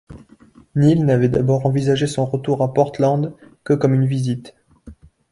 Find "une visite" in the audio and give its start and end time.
3.93-4.55